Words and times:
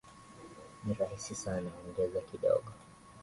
Ni 0.83 0.91
rahisi 0.99 1.33
sana, 1.43 1.69
ongeza 1.85 2.19
kidogo 2.29 2.69